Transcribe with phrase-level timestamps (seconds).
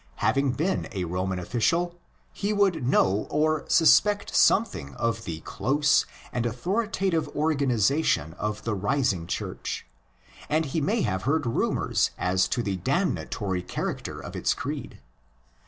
[0.15, 1.93] Having been a Roman official,
[2.33, 9.27] he would know or suspect something of the close and authoritative organisation of the rising
[9.27, 9.85] Church;
[10.49, 14.99] and he may have heard rumours as to the damnatory character of its creed.